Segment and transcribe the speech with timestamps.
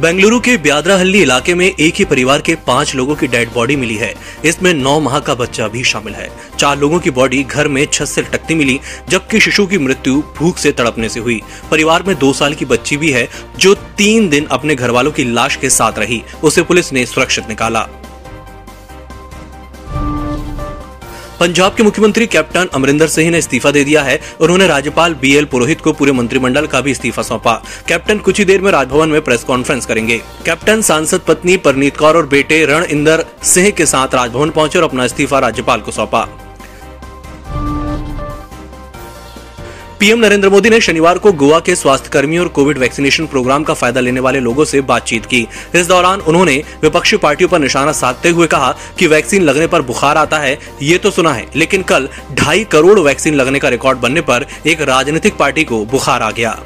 [0.00, 3.96] बेंगलुरु के ब्यादराहल्ली इलाके में एक ही परिवार के पाँच लोगों की डेड बॉडी मिली
[3.96, 7.86] है। इसमें नौ माह का बच्चा भी शामिल है। चार लोगों की बॉडी घर में
[7.92, 12.18] छत से लटकती मिली, जबकि शिशु की मृत्यु भूख से तड़पने से हुई। परिवार में
[12.18, 13.28] दो साल की बच्ची भी है,
[13.58, 17.48] जो तीन दिन अपने घर वालों की लाश के साथ रही। उसे पुलिस ने सुरक्षित
[17.48, 17.88] निकाला।
[21.42, 25.44] पंजाब के मुख्यमंत्री कैप्टन अमरिंदर सिंह ने इस्तीफा दे दिया है उन्होंने राज्यपाल बी एल
[25.44, 27.54] पुरोहित को पूरे मंत्रिमंडल का भी इस्तीफा सौंपा।
[27.88, 32.16] कैप्टन कुछ ही देर में राजभवन में प्रेस कॉन्फ्रेंस करेंगे। कैप्टन सांसद पत्नी परनीत कौर
[32.16, 36.26] और बेटे रण इंदर सिंह के साथ राजभवन पहुँचे और अपना इस्तीफा राज्यपाल को सौंपा।
[40.02, 43.74] पीएम नरेंद्र मोदी ने शनिवार को गोवा के स्वास्थ्य कर्मियों और कोविड वैक्सीनेशन प्रोग्राम का
[43.74, 48.30] फ़ायदा लेने वाले लोगों से बातचीत की। इस दौरान उन्होंने विपक्षी पार्टियों पर निशाना साधते
[48.30, 52.08] हुए कहा कि वैक्सीन लगने पर बुखार आता है, ये तो सुना है, लेकिन कल
[52.32, 56.58] ढाई करोड़ वैक्सीन लगने का रिकॉर्ड बनने पर एक राजनीतिक पार्टी को बुखार आ गया।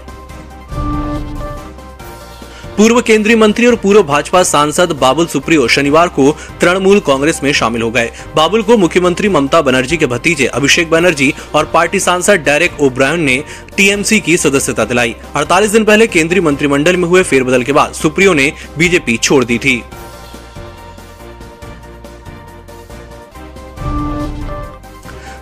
[2.77, 7.83] पूर्व केंद्रीय मंत्री और पूर्व भाजपा सांसद बाबुल सुप्रियो शनिवार को तृणमूल कांग्रेस में शामिल
[7.83, 12.81] हो गए। बाबुल को मुख्यमंत्री ममता बनर्जी के भतीजे अभिषेक बनर्जी और पार्टी सांसद डेरेक
[12.81, 13.43] ओब्रायन ने
[13.77, 18.35] टीएमसी की सदस्यता दिलाई। 48 दिन पहले केंद्रीय मंत्रिमंडल में हुए फेरबदल के बाद सुप्रियो
[18.35, 19.83] ने बीजेपी छोड़ दी थी।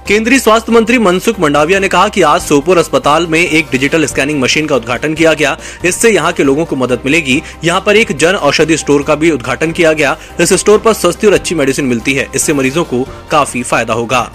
[0.07, 4.41] केंद्रीय स्वास्थ्य मंत्री मनसुख मंडाविया ने कहा कि आज सोपोर अस्पताल में एक डिजिटल स्कैनिंग
[4.41, 8.13] मशीन का उद्घाटन किया गया। इससे यहाँ के लोगों को मदद मिलेगी। यहाँ पर एक
[8.13, 11.85] जन औषधि स्टोर का भी उद्घाटन किया गया। इस स्टोर पर सस्ती और अच्छी मेडिसिन
[11.85, 14.31] मिलती है। इससे मरीजों को काफ़ी फ़ायदा होगा।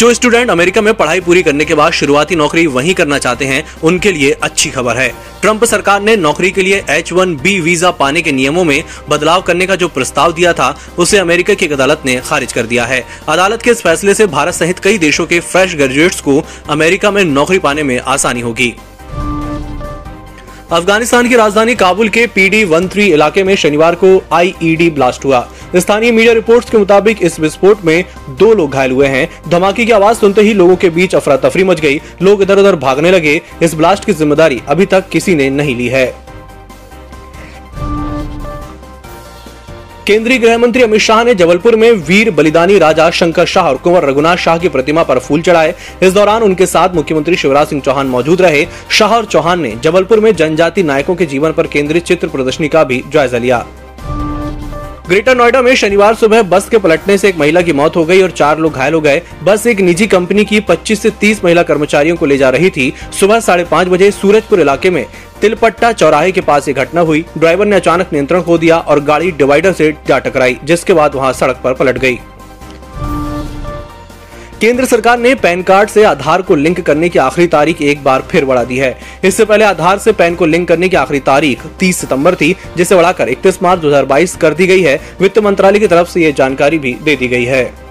[0.00, 3.64] जो स्टूडेंट अमेरिका में पढ़ाई पूरी करने के बाद शुरुआती नौकरी वहीं करना चाहते हैं,
[3.82, 5.08] उनके लिए अच्छी खबर है।
[5.42, 9.42] ट्रंप सरकार ने नौकरी के लिए एच वन बी वीज़ा पाने के नियमों में बदलाव
[9.42, 13.04] करने का जो प्रस्ताव दिया था, उसे अमेरिका की अदालत ने खारिज कर दिया है।
[13.28, 17.24] अदालत के इस फैसले से भारत सहित कई देशों के फ्रेश ग्रेजुएट्स को अमेरिका में
[17.24, 18.74] नौकरी पाने में आसानी होगी।
[20.72, 25.40] अफ़गानिस्तान की राजधानी काबुल के पीडी वन थ्री इलाके में शनिवार को आईईडी ब्लास्ट हुआ।
[25.76, 28.04] स्थानीय मीडिया रिपोर्ट्स के मुताबिक इस विस्फोट में
[28.38, 31.64] दो लोग घायल हुए हैं। धमाके की आवाज़ सुनते ही लोगों के बीच अफरा तफरी
[31.64, 35.50] मच गई। लोग इधर उधर भागने लगे। इस ब्लास्ट की ज़िम्मेदारी अभी तक किसी ने
[35.50, 36.12] नहीं ली है।
[40.10, 44.04] केंद्रीय गृह मंत्री अमित शाह ने जबलपुर में वीर बलिदानी राजा शंकर शाह और कुंवर
[44.04, 48.06] रघुनाथ शाह की प्रतिमा पर फूल चढ़ाए। इस दौरान उनके साथ मुख्यमंत्री शिवराज सिंह चौहान
[48.06, 52.28] मौजूद रहे। शाह और चौहान ने जबलपुर में जनजाति नायकों के जीवन पर केंद्रित चित्र
[52.28, 53.64] प्रदर्शनी का भी जायजा लिया।
[55.08, 58.20] ग्रेटर नोएडा में शनिवार सुबह बस के पलटने से एक महिला की मौत हो गई
[58.22, 61.62] और चार लोग घायल हो गए। बस एक निजी कंपनी की 25 से 30 महिला
[61.62, 65.04] कर्मचारियों को ले जा रही थी। सुबह साढ़े पाँच बजे सूरजपुर इलाके में
[65.40, 69.30] तिलपट्टा चौराहे के पास ये घटना हुई। ड्राइवर ने अचानक नियंत्रण खो दिया और गाड़ी
[69.30, 72.18] डिवाइडर से जा टकराई, जिसके बाद वहाँ सड़क पर पलट गई।
[74.60, 78.22] केंद्र सरकार ने पैन कार्ड से आधार को लिंक करने की आखिरी तारीख एक बार
[78.22, 81.62] फिर बढ़ा दी है। इससे पहले आधार से पैन को लिंक करने की आखिरी तारीख
[81.78, 85.86] 30 सितंबर थी, जिसे बढ़ाकर 31 मार्च 2022 कर दी गई है। वित्त मंत्रालय की
[85.86, 87.89] तरफ़ से ये जानकारी भी दे दी गई है।